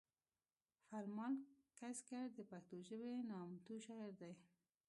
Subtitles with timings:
[0.89, 1.33] فرمان
[1.81, 4.33] کسکر د پښتو ژبې نامتو شاعر دی